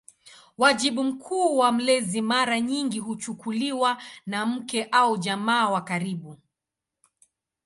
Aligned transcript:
Wajibu 0.57 1.03
mkuu 1.03 1.57
wa 1.57 1.71
mlezi 1.71 2.21
mara 2.21 2.59
nyingi 2.59 3.01
kuchukuliwa 3.01 4.01
na 4.25 4.45
mke 4.45 4.83
au 4.91 5.17
jamaa 5.17 5.69
wa 5.69 5.81
karibu. 5.81 6.37